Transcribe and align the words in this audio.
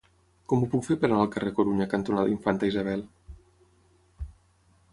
Com 0.51 0.61
ho 0.65 0.69
puc 0.69 0.85
fer 0.85 0.95
per 1.01 1.05
anar 1.09 1.19
al 1.23 1.29
carrer 1.35 1.51
Corunya 1.59 1.87
cantonada 1.91 2.33
Infanta 2.37 2.71
Isabel? 2.73 3.05